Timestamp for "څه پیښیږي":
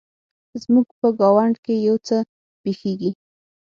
2.07-3.11